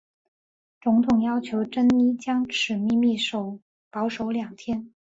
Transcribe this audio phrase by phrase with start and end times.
[0.81, 3.15] 总统要求珍妮将此秘密
[3.91, 4.91] 保守两天。